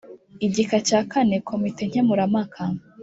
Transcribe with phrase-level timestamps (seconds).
[0.45, 2.61] Igika cya kane komite nkemurampaka